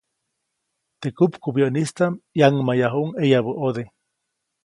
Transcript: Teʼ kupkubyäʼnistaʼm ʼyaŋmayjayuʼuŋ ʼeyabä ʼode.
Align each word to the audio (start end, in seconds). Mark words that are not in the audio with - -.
Teʼ 0.99 1.13
kupkubyäʼnistaʼm 1.17 2.13
ʼyaŋmayjayuʼuŋ 2.33 3.09
ʼeyabä 3.19 3.51
ʼode. 3.59 3.83